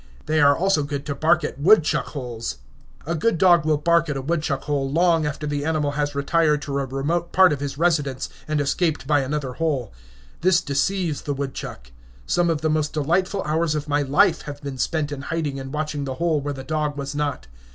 They 0.25 0.41
are 0.41 0.57
also 0.57 0.81
good 0.81 1.05
to 1.05 1.13
bark 1.13 1.43
at 1.43 1.59
woodchuck 1.59 2.07
holes. 2.07 2.57
A 3.05 3.13
good 3.13 3.37
dog 3.37 3.65
will 3.65 3.77
bark 3.77 4.09
at 4.09 4.17
a 4.17 4.21
woodchuck 4.23 4.63
hole 4.63 4.91
long 4.91 5.27
after 5.27 5.45
the 5.45 5.63
animal 5.63 5.91
has 5.91 6.15
retired 6.15 6.63
to 6.63 6.79
a 6.79 6.85
remote 6.87 7.31
part 7.31 7.53
of 7.53 7.59
his 7.59 7.77
residence, 7.77 8.27
and 8.47 8.59
escaped 8.59 9.05
by 9.05 9.19
another 9.19 9.53
hole. 9.53 9.93
This 10.41 10.59
deceives 10.59 11.21
the 11.21 11.35
woodchuck. 11.35 11.91
Some 12.25 12.49
of 12.49 12.61
the 12.61 12.67
most 12.71 12.93
delightful 12.93 13.43
hours 13.43 13.75
of 13.75 13.87
my 13.87 14.01
life 14.01 14.41
have 14.49 14.59
been 14.63 14.79
spent 14.79 15.11
in 15.11 15.21
hiding 15.21 15.59
and 15.59 15.71
watching 15.71 16.05
the 16.05 16.15
hole 16.15 16.41
where 16.41 16.53
the 16.55 16.63
dog 16.63 16.97
was 16.97 17.13
not. 17.13 17.45